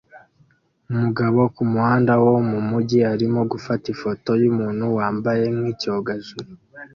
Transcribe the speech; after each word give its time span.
Umugabo 0.91 1.39
kumuhanda 1.55 2.13
wo 2.23 2.35
mumujyi 2.49 2.99
arimo 3.13 3.39
gufata 3.51 3.85
ifoto 3.93 4.29
yumuntu 4.41 4.85
wambaye 4.97 5.43
nkicyogajuru 5.55 6.49